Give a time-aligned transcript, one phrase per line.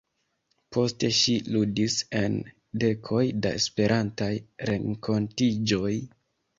[0.77, 2.39] Poste ŝi ludis en
[2.87, 4.35] dekoj da Esperantaj
[4.75, 5.97] renkontiĝoj.